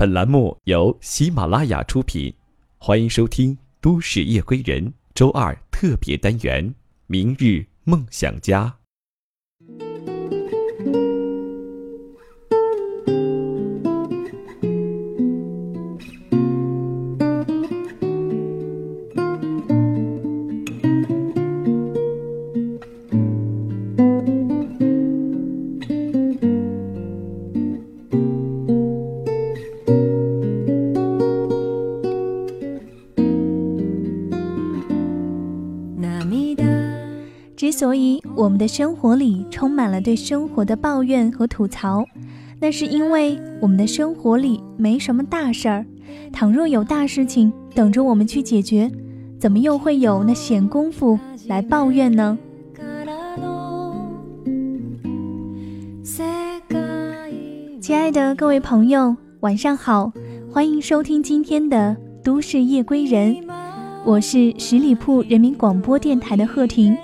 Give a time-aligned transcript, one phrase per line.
[0.00, 2.32] 本栏目由喜马拉雅出品，
[2.76, 6.64] 欢迎收听《都市夜归人》周二特别单元
[7.08, 8.76] 《明日梦想家》。
[37.58, 42.04] 之所以我们的生活里充满了对生活的抱怨和吐槽，
[42.60, 45.84] 那是因为我们的生活里没什么大事儿。
[46.32, 48.88] 倘若有大事情等着我们去解决，
[49.40, 51.18] 怎么又会有那闲工夫
[51.48, 52.38] 来抱怨呢？
[57.80, 60.12] 亲爱的各位朋友，晚上好，
[60.48, 63.34] 欢迎收听今天的《都市夜归人》，
[64.04, 66.96] 我是十里铺人民广播电台的贺婷。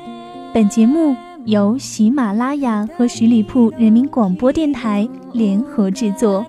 [0.54, 1.16] 本节目
[1.46, 6.46] 由喜马拉雅和十里铺人民广播电台联合制作。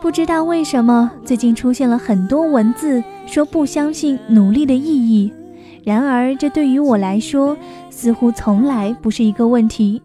[0.00, 5.32] 不知道为什么，最近出现了很多文字说不相信努力的意义。
[5.82, 7.56] 然而，这对于我来说，
[7.90, 10.00] 似乎从来不是一个问题。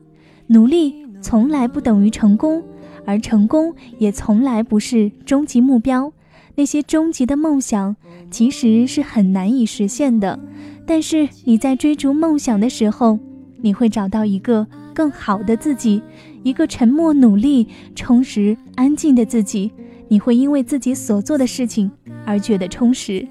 [0.48, 2.64] 努力从来不等于成功，
[3.06, 6.12] 而成功也从来不是终极目标。
[6.56, 7.96] 那些终极的梦想
[8.34, 10.40] 其实是很难以实现的，
[10.88, 13.20] 但是你在追逐梦想的时候，
[13.62, 16.02] 你会找到一个更好的自己，
[16.42, 19.72] 一个沉默、努力、充实、安静的自己。
[20.08, 21.92] 你会因为自己所做的事情
[22.26, 23.28] 而觉得充实。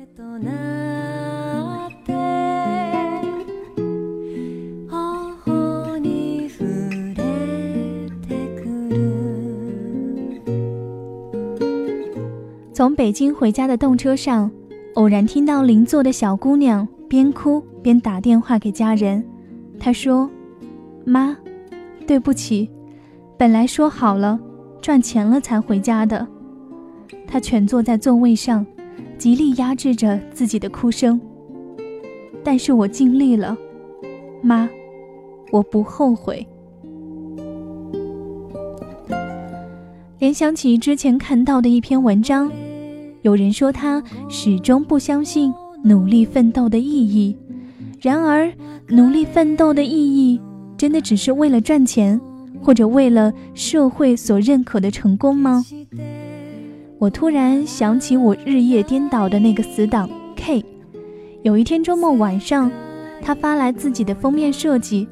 [12.72, 14.50] 从北京回家的动车上，
[14.94, 19.24] 偶然听到邻座的小姑娘边哭边打电话给家人。
[19.78, 20.28] 她说
[21.06, 21.36] ：“妈，
[22.06, 22.70] 对不起，
[23.38, 24.38] 本来说好了
[24.82, 26.26] 赚钱了才回家的。”
[27.26, 28.66] 她蜷坐在座位上，
[29.16, 31.18] 极力压制着自己的哭声。
[32.44, 33.56] 但是我尽力了，
[34.42, 34.68] 妈，
[35.50, 36.46] 我不后悔。
[40.18, 42.52] 联想起之前看到的一篇文章。
[43.22, 45.52] 有人说他始终不相信
[45.84, 47.36] 努力奋斗的意义，
[48.00, 48.52] 然而
[48.88, 50.40] 努力奋斗的意义
[50.76, 52.20] 真的只是为了赚钱，
[52.60, 55.64] 或者为了社会所认可的成功吗？
[56.98, 60.64] 我突然想起我日夜颠倒的那个死党 K，
[61.42, 62.70] 有一天周末晚上，
[63.20, 65.06] 他发来自己的封面设计，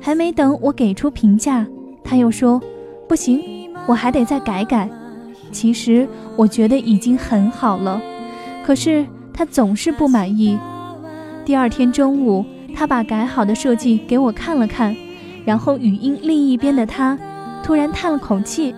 [0.00, 1.66] 还没等我给出评价，
[2.04, 2.60] 他又说
[3.08, 3.40] 不行，
[3.86, 4.88] 我还得再改改。
[5.50, 8.00] 其实我觉得已经很好了，
[8.64, 10.58] 可是他总是不满意。
[11.44, 12.44] 第二天中午，
[12.74, 14.94] 他把改好的设计给我看了看，
[15.44, 17.18] 然后语音另一边的他
[17.62, 18.74] 突然叹了口气：“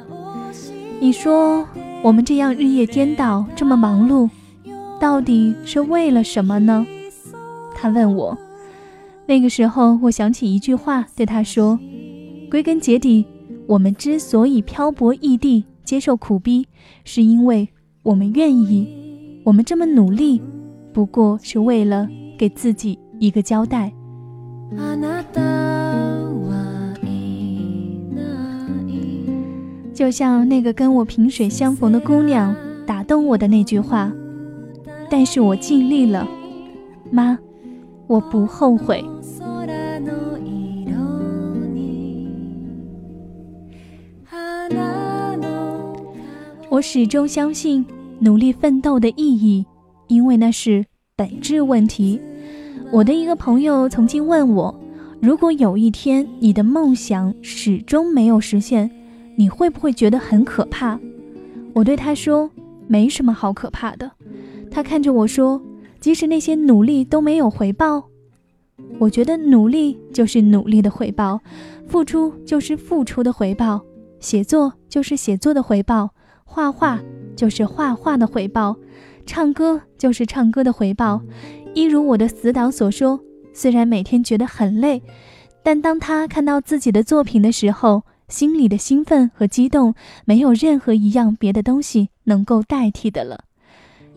[1.01, 1.67] 你说
[2.03, 4.31] 我们这样日夜颠倒，这么忙碌，
[5.01, 6.87] 到底是为了什么呢？”
[7.75, 8.39] 他问我。
[9.27, 11.79] 那个时候，我想起一句话，对他说
[12.51, 13.25] ：“归根结底，
[13.69, 16.69] 我们之所以漂泊异地。”接受苦逼，
[17.03, 17.69] 是因为
[18.05, 19.41] 我们愿意。
[19.43, 20.41] 我们这么努力，
[20.93, 22.09] 不过是为了
[22.39, 23.93] 给自己一个交代。
[29.93, 32.55] 就像那个跟我萍水相逢的姑娘
[32.87, 34.13] 打动我的那句话，
[35.11, 36.25] 但是我尽力了，
[37.11, 37.37] 妈，
[38.07, 39.05] 我不后悔。
[46.81, 47.85] 始终相信
[48.19, 49.65] 努力奋斗的意义，
[50.09, 50.85] 因为那是
[51.17, 52.21] 本质问题。
[52.93, 54.75] 我的一个朋友曾经问我，
[55.21, 58.91] 如果有一天你的梦想始终没有实现，
[59.37, 60.99] 你会不会觉得很可怕？
[61.73, 62.51] 我对他说，
[62.89, 64.11] 没什么好可怕的。
[64.71, 65.61] 他看着我说，
[66.01, 68.05] 即使那些努力都没有回报，
[68.99, 71.41] 我觉得努力就是努力的回报，
[71.87, 73.81] 付出就是付出的回报，
[74.19, 76.11] 写作就是写作的回报。
[76.53, 76.99] 画画
[77.37, 78.77] 就是画画的回报，
[79.25, 81.23] 唱歌就是唱歌的回报。
[81.75, 83.21] 一如我的死党所说，
[83.55, 85.01] 虽然每天觉得很累，
[85.63, 89.95] 但当他看到自己的作品的时候，心里的兴奋和激动，
[90.25, 93.45] 没有任何一样别的东西能够代替的了。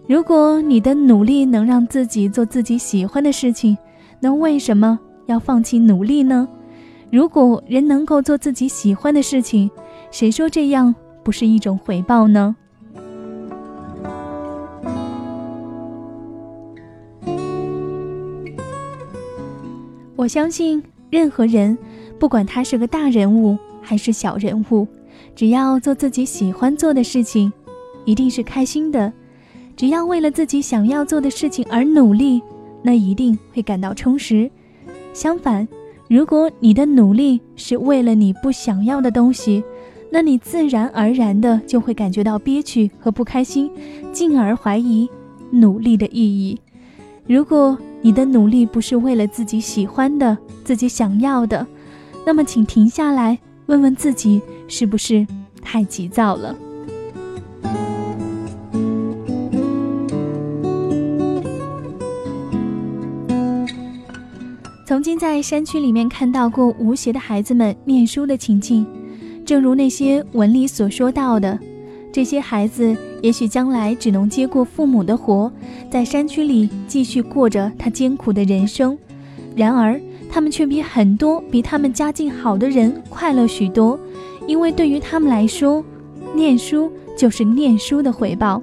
[0.07, 3.77] 如果你的努力能让自己做自己喜欢的事情，
[4.19, 6.47] 那为什么要放弃努力呢？
[7.12, 9.69] 如果人能够做自己喜欢的事情，
[10.09, 10.95] 谁说这样？
[11.24, 12.56] 不是一种回报呢？
[20.16, 21.78] 我相信任何人，
[22.18, 24.88] 不管他是个大人物还是小人物，
[25.36, 27.52] 只要做自己喜欢做的事情，
[28.06, 29.12] 一定是开心的。
[29.76, 32.42] 只要为了自己想要做的事情而努力，
[32.81, 34.50] 那一定会感到充实。
[35.14, 35.68] 相反，
[36.08, 39.64] 如果你的努力是为了你不想要的东西，
[40.15, 43.71] 那你自然而然的就会感觉到憋屈和不开心，
[44.12, 45.10] 进而怀疑
[45.50, 46.62] 努力的意义。
[47.25, 51.65] 如果你的努力不是为了自己喜欢的、自己想要的，
[52.27, 55.25] 那么请停下来，问问自己是不是
[55.63, 56.56] 太急躁了。
[64.86, 68.86] 曾经在山区里面看到过无邪的孩子们念书的情境，
[69.45, 71.57] 正如那些文里所说到的，
[72.12, 72.95] 这些孩子。
[73.24, 75.50] 也许将来只能接过父母的活，
[75.90, 78.98] 在山区里继续过着他艰苦的人生。
[79.56, 79.98] 然而，
[80.30, 83.98] 他们却比很多比他们家境好的人快乐许多，
[84.45, 85.81] 因为对于他们来说，
[86.36, 88.62] 念书就是念书的回报。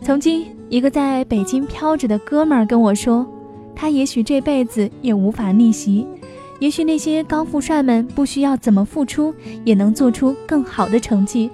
[0.00, 3.26] 曾经，一个在北京飘着的哥们儿跟我说，
[3.74, 6.06] 他也许这辈子也无法逆袭，
[6.64, 9.34] 也许那些高富帅们不需要怎么付出，
[9.66, 11.50] 也能做出更好的成绩，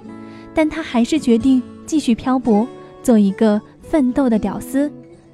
[0.53, 1.61] 但他还是决定。
[1.85, 2.65] 继续漂泊，
[3.03, 4.89] 做一个奋斗的屌丝，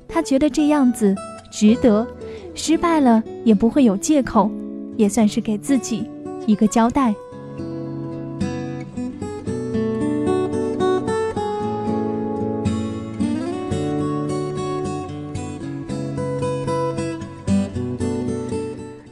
[0.07, 1.13] 他觉得这样子
[1.51, 2.07] 值得，
[2.55, 4.49] 失败了也不会有借口，
[4.95, 6.09] 也算是给自己
[6.47, 7.13] 一个交代。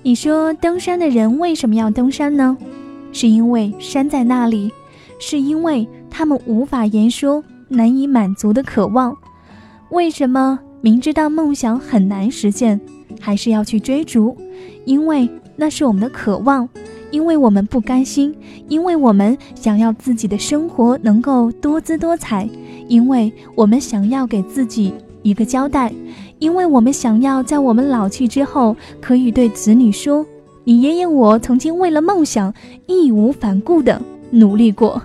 [0.05, 2.55] 你说登山的人为什么要登山呢？
[3.11, 4.71] 是因为山在那里，
[5.19, 5.87] 是因为。
[6.17, 9.17] 他们无法言说、难以满足的渴望，
[9.89, 12.79] 为什么明知道梦想很难实现，
[13.19, 14.37] 还是要去追逐？
[14.85, 16.69] 因为那是我们的渴望，
[17.11, 18.33] 因为我们不甘心，
[18.69, 22.47] 因为我们想要自己的生活能够多姿多彩，
[22.87, 25.91] 因为我们想要给自己一个交代，
[26.39, 30.25] 因为我们想要在我们老去之后，可以对子女说
[30.65, 32.53] ：“你爷爷我曾经为了梦想
[32.87, 34.01] 义无反顾的
[34.31, 35.01] 努力过。”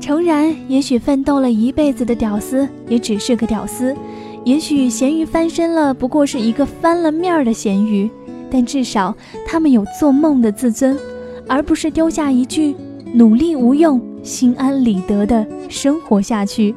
[0.00, 3.94] 诚然，也许奋斗了一辈子的屌丝也只是个屌丝，
[4.44, 8.08] 也许咸鱼翻身了，不过是一个翻了面儿的咸鱼，
[8.48, 9.14] 但至少
[9.46, 10.96] 他们有做梦的自尊，
[11.48, 12.74] 而不是丢下一句
[13.12, 16.74] “努力无用，心安理得”的生活下去。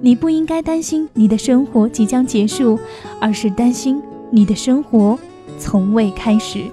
[0.00, 2.76] 你不应该担心你的生活即将结束，
[3.20, 5.16] 而是担心你的生活
[5.58, 6.64] 从未开始。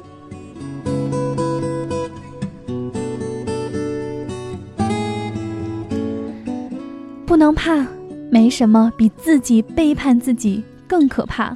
[7.28, 7.86] 不能怕，
[8.32, 11.56] 没什么比自己背叛自己更可怕。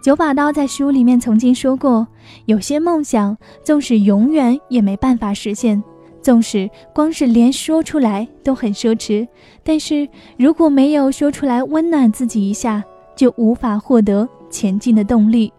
[0.00, 2.06] 九把刀在书里面曾经说过，
[2.44, 5.82] 有些梦想纵使永远也没办法实现，
[6.26, 9.28] 纵使光是连说出来都很奢侈，
[9.62, 12.82] 但是如果没有说出来温暖自己一下，
[13.14, 15.52] 就无法获得前进的动力。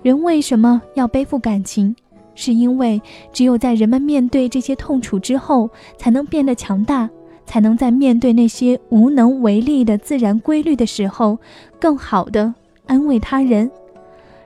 [0.00, 1.94] 人为什么要背负感情？
[2.34, 2.98] 是因为
[3.30, 7.06] 只有在人们面对这些痛楚之后，才能变得强大。
[7.44, 11.36] 才能在面对那些无能为力的自然规律的时候，
[11.78, 12.54] 更好的
[12.86, 13.70] 安慰他人。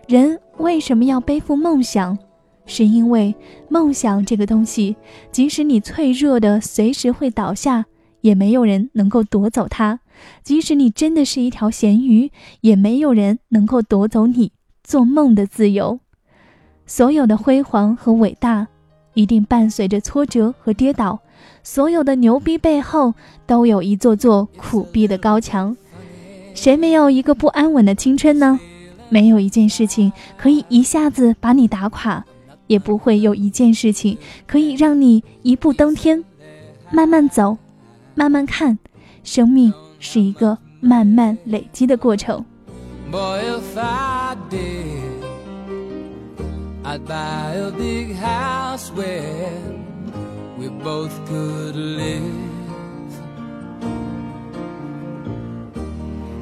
[0.08, 2.18] 人为什么要背负梦想？
[2.66, 3.34] 是因为
[3.68, 4.96] 梦想这个东西，
[5.30, 7.86] 即使你脆弱的随时会倒下，
[8.22, 9.98] 也没有人能够夺走它；
[10.42, 12.30] 即使你真的是一条咸鱼，
[12.62, 14.52] 也没有人能够夺走你
[14.82, 16.00] 做梦的自由。
[16.86, 18.68] 所有的辉煌和伟大，
[19.14, 21.20] 一定伴随着挫折和跌倒。
[21.62, 23.14] 所有的牛逼背后
[23.46, 25.76] 都有一座座苦逼的高墙，
[26.54, 28.58] 谁没有一个不安稳的青春呢？
[29.10, 32.24] 没有一件事情可以一下子把你打垮，
[32.66, 34.16] 也不会有一件事情
[34.46, 36.24] 可以让你一步登天。
[36.90, 37.56] 慢慢走，
[38.14, 38.78] 慢慢看，
[39.22, 42.44] 生命是一个慢慢累积的过程。
[50.56, 52.22] we both could live.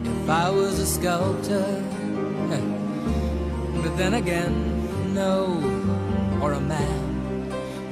[0.04, 1.82] If I was a sculptor,
[3.82, 5.58] but then again, no,
[6.42, 6.76] or a man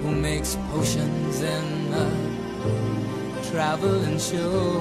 [0.03, 2.07] who makes potions in a
[3.45, 4.81] traveling show.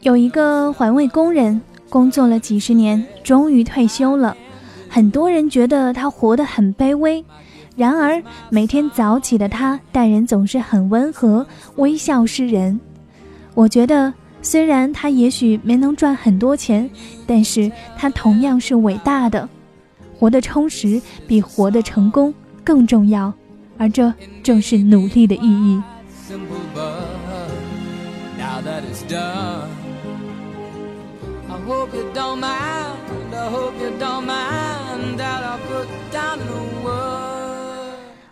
[0.00, 4.34] 有一个环卫工人，工作了几十年，终于退休了。
[4.88, 7.22] 很多人觉得他活得很卑微。
[7.76, 12.80] 然而，每天早起的他待人总是很温和，微笑示人。
[13.54, 16.90] 我觉得，虽然他也许没能赚很多钱，
[17.26, 19.48] 但是他同样是伟大的。
[20.22, 23.34] 活得充实比活得成功更重要，
[23.76, 25.82] 而这正是努力的意义。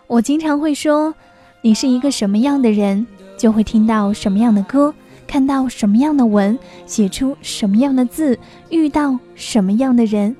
[0.07, 1.13] 我经常会说，
[1.61, 3.05] 你是一个什么样的人，
[3.37, 4.93] 就会听到什么样的歌，
[5.27, 10.33] 看到什么样的文，写出什么样的字，遇到什么样的人。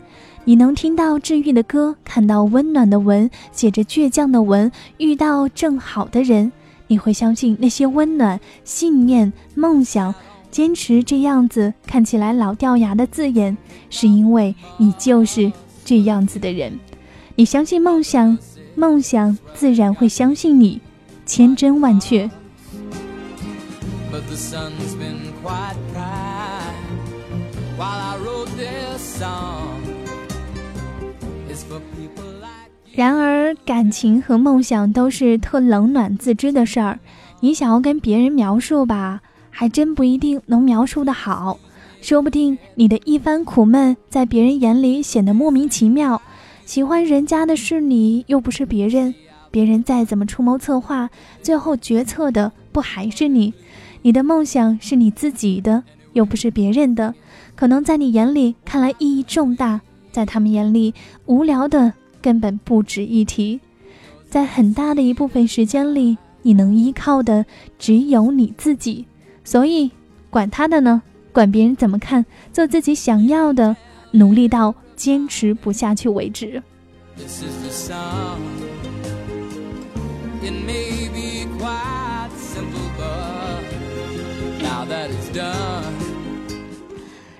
[0.43, 6.51] 你能听到治愈的歌，看到温暖的文，写着倔强的文，遇到正好的人，
[6.87, 10.13] 你会相信那些温暖、信念、梦想、
[10.49, 13.57] 坚持这样子看起来老掉牙的字眼，
[13.89, 15.51] 是因为你就是
[15.85, 16.79] 这样子的人。
[17.35, 18.37] 你相信梦想。
[18.73, 20.79] 梦想自然会相信你，
[21.25, 22.31] 千真万确。
[32.93, 36.99] 然而，感情和梦想都是特冷暖自知的事儿。
[37.39, 41.57] 你想要跟别人描述吧，还真不一定能描述的好。
[42.01, 46.21] 说不定你的一番苦闷，在别人眼里显得莫名其妙。
[46.65, 49.13] 喜欢人家的是你，又不是别人。
[49.51, 51.09] 别人再怎么出谋策划，
[51.41, 53.53] 最后决策的不还是你？
[54.01, 57.13] 你的梦想是你自己的，又不是别人的。
[57.55, 59.81] 可能在你眼里看来意义重大，
[60.11, 60.93] 在他们眼里
[61.25, 63.59] 无聊的根本不值一提。
[64.29, 67.45] 在很大的一部分时间里，你能依靠的
[67.79, 69.05] 只有你自己。
[69.43, 69.91] 所以，
[70.29, 71.01] 管他的呢？
[71.31, 72.25] 管别人怎么看？
[72.51, 73.75] 做自己想要的，
[74.11, 74.75] 努力到。
[74.93, 76.61] 坚持不下去为止。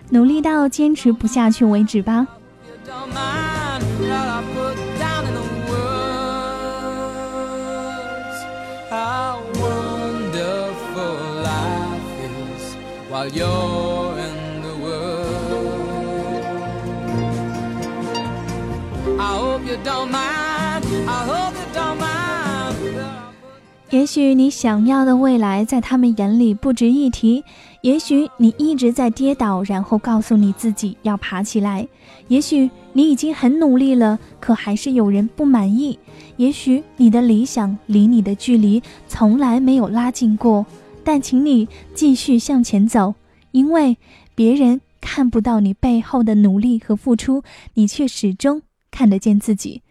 [0.09, 2.25] 努力到坚持不下去为止吧。
[13.11, 13.43] While you
[14.15, 15.67] and the world，
[23.89, 27.43] 也许你想要的未来在他们眼里不值一提，
[27.81, 31.85] 也许你一直在跌倒，然后告诉你自己要爬起来，
[32.29, 35.99] 也许你已经很努力了，可还是有人不满意，
[36.37, 40.65] 也许你的理想离你的距离从来没有拉近过，
[41.03, 43.15] 但请你继续向前走，
[43.51, 43.97] 因为
[44.35, 47.43] 别人看不到你背后的努力和付出，
[47.73, 48.61] 你却始终。
[48.93, 49.81] 看得见自己，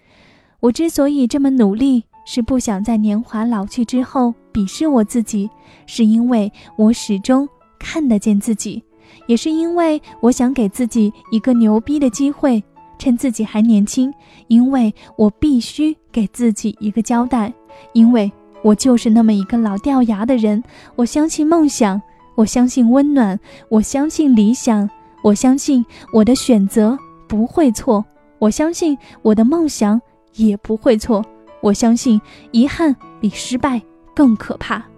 [0.61, 5.49] 我之所以这么努力，是不想在年华老去之后鄙视我自己，
[5.87, 7.49] 是因为我始终
[7.79, 8.85] 看得见自己，
[9.27, 12.63] 也是因为我想给自己一个牛逼的机会，
[12.99, 14.13] 趁自己还年轻，
[14.49, 17.51] 因为我必须给自己一个交代，
[17.95, 18.31] 因为
[18.63, 20.63] 我就是那么一个老掉牙的人。
[20.97, 22.01] 我相信梦想，
[22.35, 23.39] 我相信温暖，
[23.69, 24.89] 我相信理想，
[25.23, 26.99] 我相信我的选择
[27.29, 28.05] 不会错。
[28.39, 30.01] 我相信我的梦想
[30.35, 31.25] 也不会错。
[31.61, 32.21] 我相信
[32.53, 33.81] 遗憾比失败
[34.15, 34.90] 更可怕。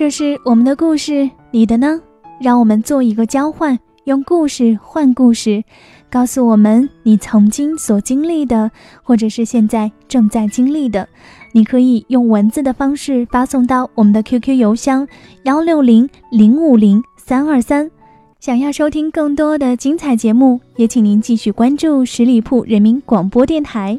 [0.00, 1.30] 这是我们的故事。
[1.50, 2.00] 你的呢？
[2.40, 5.62] 让我们做一个交换，用故事换故事，
[6.10, 8.70] 告诉我们你曾经所经历的，
[9.02, 11.06] 或者是现在正在经历的。
[11.52, 15.06] 你可以用文字的方式发送到我们的 QQ 邮箱
[15.42, 17.90] 幺六零零五零三二三。
[18.40, 23.98] 想要收听更多的精彩节目，也请您继续关注十里铺人民广播电台。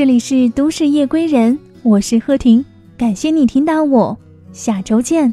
[0.00, 1.58] 这里是都市夜归人。
[1.82, 2.64] 我是贺婷，
[2.96, 4.16] 感谢你听到我，
[4.50, 5.30] 下周见。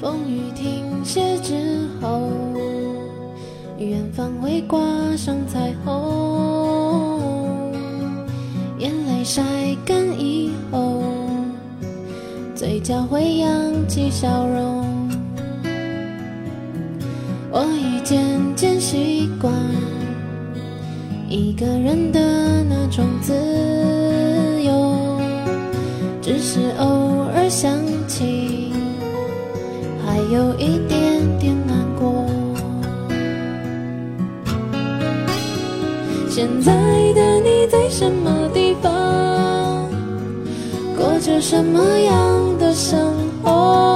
[0.00, 2.28] 风雨停歇之后，
[3.78, 4.80] 远方会挂
[5.16, 7.72] 上彩虹，
[8.80, 9.40] 眼泪晒
[9.86, 11.04] 干以后，
[12.52, 14.79] 嘴角会扬起笑容。
[18.02, 18.24] 渐
[18.56, 19.52] 渐习惯
[21.28, 23.32] 一个人的那种自
[24.62, 25.20] 由，
[26.20, 26.86] 只是偶
[27.34, 27.72] 尔想
[28.08, 28.72] 起，
[30.04, 32.26] 还有一点点难过。
[36.28, 36.72] 现在
[37.14, 39.88] 的你在什么地方？
[40.96, 42.98] 过着什么样的生
[43.42, 43.89] 活？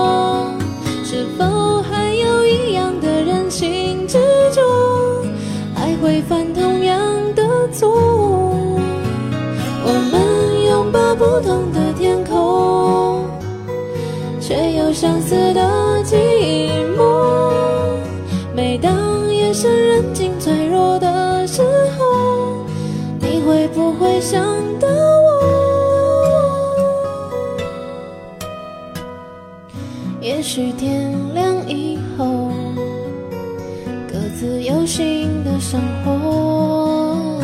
[34.86, 37.40] 新的生活，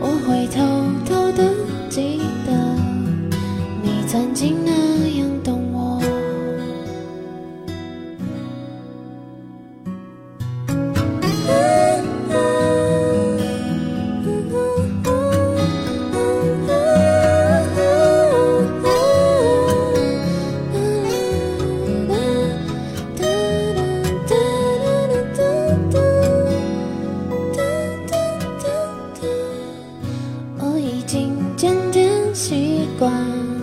[0.00, 0.62] 我会偷
[1.04, 1.54] 偷的
[1.90, 2.52] 记得，
[3.82, 4.72] 你曾经那
[30.84, 33.53] 已经渐渐习惯。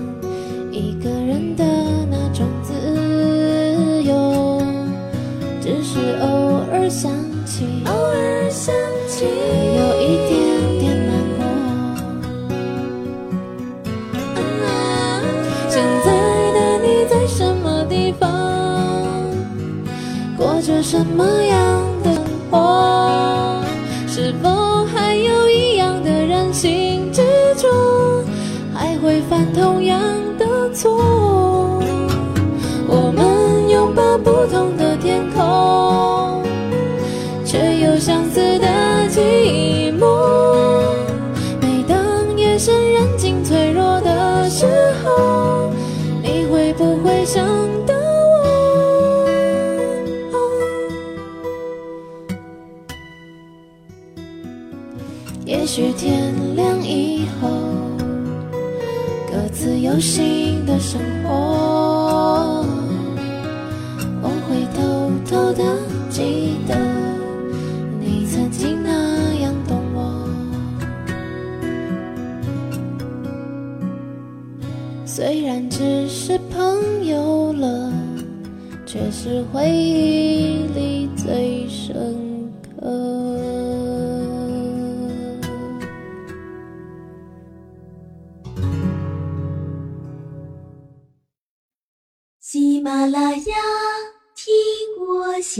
[30.83, 31.10] 的
[65.31, 65.63] 偷偷的
[66.09, 66.75] 记得，
[68.01, 70.27] 你曾经那样懂我。
[75.05, 77.93] 虽然只是朋友了，
[78.85, 80.20] 却是回忆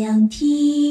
[0.01, 0.90] 想听。